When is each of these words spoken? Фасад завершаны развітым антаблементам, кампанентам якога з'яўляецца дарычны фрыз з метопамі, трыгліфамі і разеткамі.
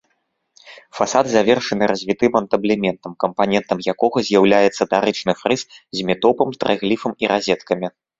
Фасад 0.99 1.25
завершаны 1.33 1.83
развітым 1.91 2.33
антаблементам, 2.39 3.11
кампанентам 3.23 3.83
якога 3.93 4.17
з'яўляецца 4.29 4.83
дарычны 4.95 5.33
фрыз 5.43 5.61
з 5.99 6.07
метопамі, 6.09 6.59
трыгліфамі 6.65 7.15
і 7.25 7.31
разеткамі. 7.35 7.87